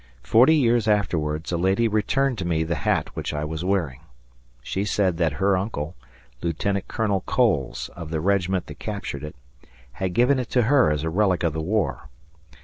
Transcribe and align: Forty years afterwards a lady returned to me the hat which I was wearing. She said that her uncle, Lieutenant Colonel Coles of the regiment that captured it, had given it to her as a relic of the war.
Forty 0.23 0.55
years 0.55 0.87
afterwards 0.87 1.51
a 1.51 1.57
lady 1.57 1.87
returned 1.87 2.39
to 2.39 2.45
me 2.47 2.63
the 2.63 2.73
hat 2.73 3.15
which 3.15 3.35
I 3.35 3.45
was 3.45 3.63
wearing. 3.63 3.99
She 4.63 4.83
said 4.83 5.17
that 5.17 5.33
her 5.33 5.55
uncle, 5.55 5.93
Lieutenant 6.41 6.87
Colonel 6.87 7.21
Coles 7.27 7.91
of 7.95 8.09
the 8.09 8.19
regiment 8.19 8.65
that 8.65 8.79
captured 8.79 9.23
it, 9.23 9.35
had 9.91 10.13
given 10.15 10.39
it 10.39 10.49
to 10.49 10.63
her 10.63 10.89
as 10.89 11.03
a 11.03 11.11
relic 11.11 11.43
of 11.43 11.53
the 11.53 11.61
war. 11.61 12.09